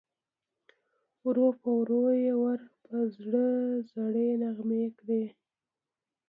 [1.25, 3.45] ورو په ورو یې ور په زړه
[3.91, 5.23] زړې نغمې کړې